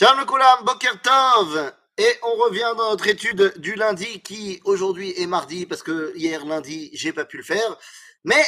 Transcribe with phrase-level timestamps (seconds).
[0.00, 5.26] Shalom Koulam, Boker Tov Et on revient dans notre étude du lundi qui aujourd'hui est
[5.26, 7.76] mardi parce que hier lundi j'ai pas pu le faire.
[8.22, 8.44] Mais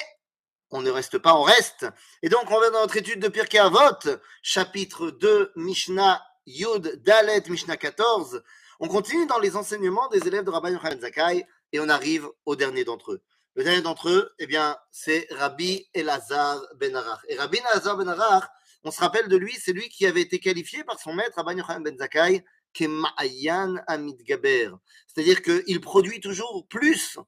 [0.70, 1.86] on ne reste pas, on reste.
[2.22, 3.98] Et donc on revient dans notre étude de Pirkei Avot,
[4.44, 8.44] chapitre 2, Mishnah Yud Dalet, Mishnah 14.
[8.78, 12.54] On continue dans les enseignements des élèves de Rabbi Yochanan Zakai et on arrive au
[12.54, 13.22] dernier d'entre eux.
[13.56, 17.22] Le dernier d'entre eux, eh bien, c'est Rabbi Elazar Ben Arach.
[17.28, 18.44] Et Rabbi Elazar Ben Arach,
[18.84, 21.58] on se rappelle de lui, c'est lui qui avait été qualifié par son maître, Rabbi
[21.58, 23.74] Yochanan Ben Zakai, Kema'ayan
[24.22, 24.70] Gaber.
[25.06, 27.18] C'est-à-dire qu'il produit toujours plus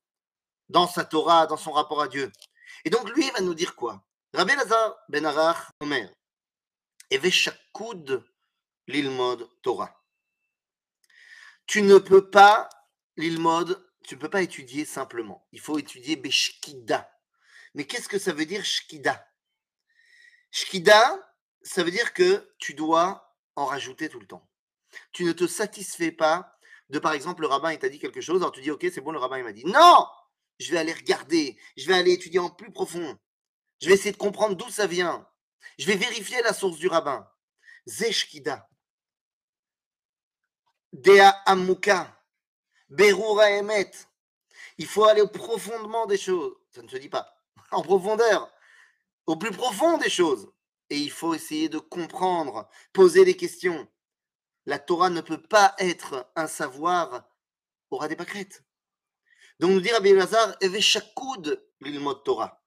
[0.68, 2.30] dans sa Torah, dans son rapport à Dieu.
[2.84, 4.02] Et donc lui, il va nous dire quoi?
[4.32, 6.10] Rabbi Elazar Ben Arach, Omer,
[7.10, 8.24] Eveshakoud
[8.86, 10.02] l'ilmod Torah.
[11.66, 12.68] Tu ne peux pas,
[13.16, 15.46] l'ilmod, tu ne peux pas étudier simplement.
[15.52, 17.08] Il faut étudier Beshkida.
[17.74, 19.26] Mais qu'est-ce que ça veut dire Shkida?
[20.50, 21.31] Shkida,
[21.64, 24.48] ça veut dire que tu dois en rajouter tout le temps.
[25.12, 26.58] Tu ne te satisfais pas
[26.90, 29.00] de, par exemple, le rabbin, il t'a dit quelque chose, alors tu dis, ok, c'est
[29.00, 30.06] bon, le rabbin, il m'a dit, non,
[30.58, 33.18] je vais aller regarder, je vais aller étudier en plus profond,
[33.80, 35.26] je vais essayer de comprendre d'où ça vient,
[35.78, 37.26] je vais vérifier la source du rabbin.
[37.86, 38.68] Zeshkida.
[40.92, 42.18] Dea Amuka.
[42.88, 43.90] Berura Emet.
[44.78, 46.54] Il faut aller au profondement des choses.
[46.70, 47.34] Ça ne se dit pas.
[47.70, 48.52] En profondeur.
[49.26, 50.52] Au plus profond des choses.
[50.92, 53.88] Et il faut essayer de comprendre, poser des questions.
[54.66, 57.26] La Torah ne peut pas être un savoir
[57.90, 58.62] au ras des pâquerettes.
[59.58, 62.62] Donc nous dit Rabbi Lazar, Eveshakoud l'ilmot Torah.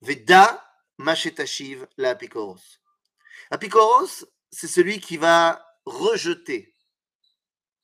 [0.00, 2.80] Veda mashetashiv la apikoros.
[3.52, 6.74] Apikoros, c'est celui qui va rejeter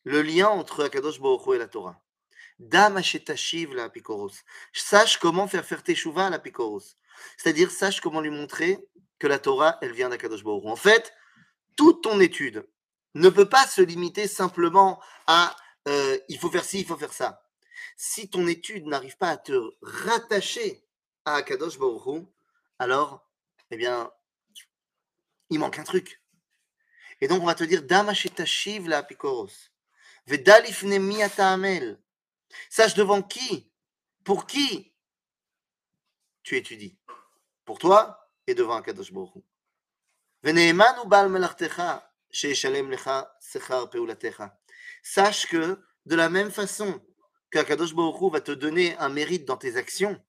[0.03, 2.03] le lien entre Akadosh Baruch et la Torah.
[2.59, 4.43] Dam ashetashiv la apikoros.
[4.73, 6.97] Sache comment faire faire teshuva à l'apikoros.
[7.37, 8.91] C'est-à-dire, sache comment lui montrer
[9.21, 10.45] que la Torah, elle vient d'Akadosh.
[10.45, 11.15] En fait,
[11.77, 12.67] toute ton étude
[13.15, 15.55] ne peut pas se limiter simplement à
[15.89, 17.43] euh, il faut faire ci, il faut faire ça.
[17.97, 20.85] Si ton étude n'arrive pas à te rattacher
[21.25, 22.27] à Akadosh Baruch
[22.79, 23.31] alors,
[23.71, 24.11] eh bien,
[25.51, 26.23] il manque un truc.
[27.21, 29.71] Et donc, on va te dire Damashetashiv la apikoros.
[32.71, 33.71] Sache devant qui,
[34.25, 34.95] pour qui
[36.43, 36.99] tu étudies.
[37.65, 39.13] Pour toi devant Akadosh.
[40.43, 42.07] Veneemanu bal melartecha.
[45.03, 47.01] Sache que de la même façon
[47.51, 50.23] qu'Akadosh Hu va te donner un mérite dans tes actions,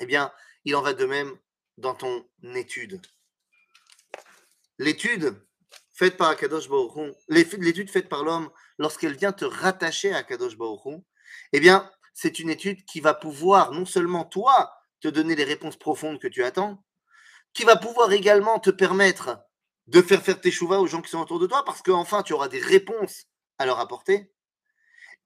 [0.00, 0.32] eh bien,
[0.64, 1.38] il en va de même
[1.78, 3.00] dans ton étude.
[4.78, 5.40] L'étude
[5.92, 6.68] faite par Akadosh
[7.28, 11.02] l'étude faite par l'homme lorsqu'elle vient te rattacher à Akadosh Baruch
[11.52, 15.76] eh bien, c'est une étude qui va pouvoir non seulement toi te donner les réponses
[15.76, 16.82] profondes que tu attends,
[17.56, 19.38] qui va pouvoir également te permettre
[19.86, 22.34] de faire faire tes chouvas aux gens qui sont autour de toi, parce qu'enfin, tu
[22.34, 24.30] auras des réponses à leur apporter.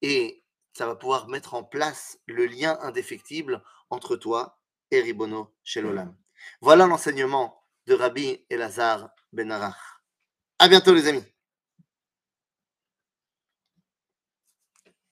[0.00, 4.60] Et ça va pouvoir mettre en place le lien indéfectible entre toi
[4.92, 6.16] et Ribono Shelolam.
[6.60, 9.74] Voilà l'enseignement de Rabbi Elazar Ben Arach.
[10.60, 11.24] À bientôt, les amis.